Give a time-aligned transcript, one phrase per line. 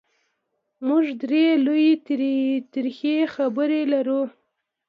[0.87, 1.93] موږ درې لویې
[2.73, 4.21] ترخې خبرې لرو: